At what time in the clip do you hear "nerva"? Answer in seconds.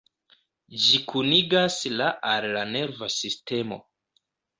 2.71-3.11